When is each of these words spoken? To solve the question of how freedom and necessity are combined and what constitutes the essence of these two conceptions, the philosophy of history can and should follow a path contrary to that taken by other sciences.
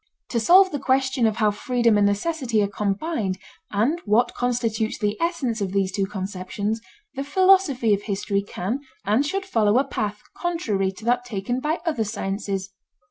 To 0.29 0.39
solve 0.39 0.71
the 0.71 0.79
question 0.79 1.27
of 1.27 1.35
how 1.35 1.51
freedom 1.51 1.95
and 1.95 2.07
necessity 2.07 2.63
are 2.63 2.67
combined 2.67 3.37
and 3.69 3.99
what 4.05 4.33
constitutes 4.33 4.97
the 4.97 5.15
essence 5.21 5.61
of 5.61 5.73
these 5.73 5.91
two 5.91 6.07
conceptions, 6.07 6.81
the 7.13 7.23
philosophy 7.23 7.93
of 7.93 8.01
history 8.01 8.41
can 8.41 8.79
and 9.05 9.23
should 9.23 9.45
follow 9.45 9.77
a 9.77 9.83
path 9.83 10.23
contrary 10.35 10.91
to 10.93 11.05
that 11.05 11.23
taken 11.23 11.59
by 11.59 11.81
other 11.85 12.03
sciences. 12.03 12.71